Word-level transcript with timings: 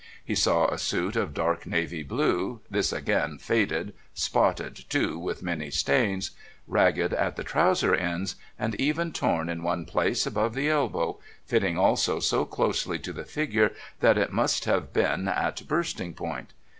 He 0.25 0.33
saw 0.33 0.65
a 0.65 0.79
suit 0.79 1.15
of 1.15 1.31
dark 1.35 1.67
navy 1.67 2.01
blue, 2.01 2.61
this 2.71 2.91
again 2.91 3.37
faded, 3.37 3.93
spotted 4.15 4.85
too 4.89 5.19
with 5.19 5.43
many 5.43 5.69
stains, 5.69 6.31
ragged 6.67 7.13
at 7.13 7.35
the 7.35 7.43
trouser 7.43 7.93
ends 7.93 8.35
and 8.57 8.73
even 8.81 9.13
torn 9.13 9.47
in 9.47 9.61
one 9.61 9.85
place 9.85 10.25
above 10.25 10.55
the 10.55 10.69
elbow, 10.69 11.19
fitting 11.45 11.77
also 11.77 12.19
so 12.19 12.45
closely 12.45 12.97
to 12.97 13.13
the 13.13 13.25
figure 13.25 13.73
that 13.99 14.17
it 14.17 14.33
must 14.33 14.65
have 14.65 14.91
been 14.91 15.27
at 15.27 15.67
bursting 15.67 16.15
point. 16.15 16.53